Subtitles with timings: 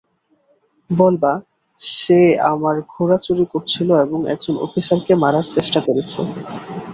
[0.89, 1.33] বলবা
[1.79, 2.19] সে
[2.51, 6.19] আমার ঘোড়া চুরি করছিল এবং একজন অফিসারকে মারার চেষ্টা করেছে।